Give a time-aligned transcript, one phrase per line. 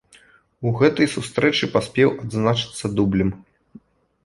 [0.69, 3.29] У гэтай сустрэчы паспеў адзначыцца дублем.